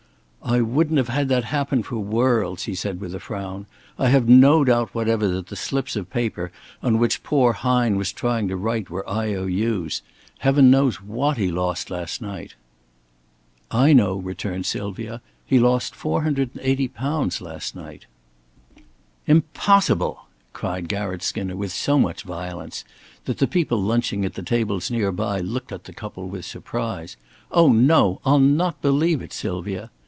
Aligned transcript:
"I 0.43 0.59
wouldn't 0.59 0.97
have 0.97 1.07
had 1.07 1.29
that 1.29 1.45
happen 1.45 1.81
for 1.81 1.97
worlds," 1.99 2.63
he 2.63 2.75
said, 2.75 2.99
with 2.99 3.15
a 3.15 3.21
frown. 3.21 3.67
"I 3.97 4.09
have 4.09 4.27
no 4.27 4.65
doubt 4.65 4.93
whatever 4.93 5.25
that 5.29 5.47
the 5.47 5.55
slips 5.55 5.95
of 5.95 6.09
paper 6.09 6.51
on 6.83 6.97
which 6.97 7.23
poor 7.23 7.53
Hine 7.53 7.95
was 7.95 8.11
trying 8.11 8.49
to 8.49 8.57
write 8.57 8.89
were 8.89 9.09
I.O.U's. 9.09 10.01
Heaven 10.39 10.69
knows 10.69 10.99
what 10.99 11.37
he 11.37 11.51
lost 11.51 11.89
last 11.89 12.21
night." 12.21 12.55
"I 13.69 13.93
know," 13.93 14.17
returned 14.17 14.65
Sylvia. 14.65 15.21
"He 15.45 15.57
lost 15.57 15.93
£480 15.93 17.39
last 17.39 17.75
night." 17.75 18.07
"Impossible," 19.27 20.23
cried 20.51 20.89
Garratt 20.89 21.21
Skinner, 21.23 21.55
with 21.55 21.71
so 21.71 21.97
much 21.97 22.23
violence 22.23 22.83
that 23.23 23.37
the 23.37 23.47
people 23.47 23.81
lunching 23.81 24.25
at 24.25 24.33
the 24.33 24.43
tables 24.43 24.91
near 24.91 25.13
by 25.13 25.39
looked 25.39 25.71
up 25.71 25.81
at 25.81 25.83
the 25.85 25.93
couple 25.93 26.27
with 26.27 26.43
surprise. 26.45 27.15
"Oh, 27.51 27.71
no! 27.71 28.19
I'll 28.25 28.39
not 28.39 28.81
believe 28.81 29.21
it, 29.21 29.31
Sylvia." 29.31 29.91